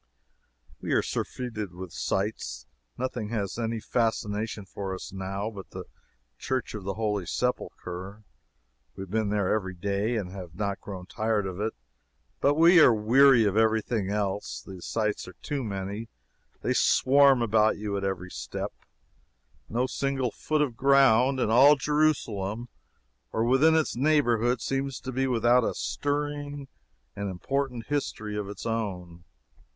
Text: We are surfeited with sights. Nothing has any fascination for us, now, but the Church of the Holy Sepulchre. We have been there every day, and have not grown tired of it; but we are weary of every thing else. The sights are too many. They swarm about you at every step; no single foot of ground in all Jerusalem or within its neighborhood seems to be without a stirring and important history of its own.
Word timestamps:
We 0.81 0.93
are 0.93 1.03
surfeited 1.03 1.73
with 1.75 1.93
sights. 1.93 2.65
Nothing 2.97 3.29
has 3.29 3.59
any 3.59 3.79
fascination 3.79 4.65
for 4.65 4.95
us, 4.95 5.13
now, 5.13 5.51
but 5.51 5.69
the 5.69 5.83
Church 6.39 6.73
of 6.73 6.83
the 6.85 6.95
Holy 6.95 7.27
Sepulchre. 7.27 8.23
We 8.95 9.03
have 9.03 9.11
been 9.11 9.29
there 9.29 9.53
every 9.53 9.75
day, 9.75 10.15
and 10.15 10.31
have 10.31 10.55
not 10.55 10.81
grown 10.81 11.05
tired 11.05 11.45
of 11.45 11.59
it; 11.61 11.75
but 12.39 12.55
we 12.55 12.79
are 12.79 12.91
weary 12.91 13.45
of 13.45 13.55
every 13.55 13.83
thing 13.83 14.09
else. 14.09 14.63
The 14.65 14.81
sights 14.81 15.27
are 15.27 15.33
too 15.43 15.63
many. 15.63 16.09
They 16.63 16.73
swarm 16.73 17.43
about 17.43 17.77
you 17.77 17.95
at 17.95 18.03
every 18.03 18.31
step; 18.31 18.73
no 19.69 19.85
single 19.85 20.31
foot 20.31 20.63
of 20.63 20.75
ground 20.75 21.39
in 21.39 21.51
all 21.51 21.75
Jerusalem 21.75 22.69
or 23.31 23.43
within 23.43 23.75
its 23.75 23.95
neighborhood 23.95 24.61
seems 24.61 24.99
to 25.01 25.11
be 25.11 25.27
without 25.27 25.63
a 25.63 25.75
stirring 25.75 26.67
and 27.15 27.29
important 27.29 27.85
history 27.85 28.35
of 28.35 28.49
its 28.49 28.65
own. 28.65 29.25